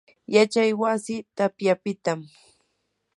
yachay 0.33 0.71
wasi 0.81 1.15
tapyapitam. 1.37 2.19